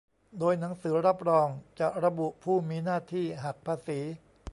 [0.39, 1.47] โดยหนังสือรับรอง
[1.79, 3.99] จะระบุผู้มีหน้าที่หักภาษี